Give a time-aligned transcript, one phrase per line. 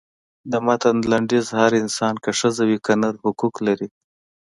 [0.51, 3.87] د متن لنډیز هر انسان که ښځه وي که نر حقوق لري.